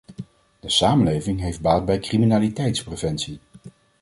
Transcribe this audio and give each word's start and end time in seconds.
De 0.59 0.69
samenleving 0.69 1.39
heeft 1.41 1.61
baat 1.61 1.85
bij 1.85 1.99
criminaliteitspreventie. 1.99 3.39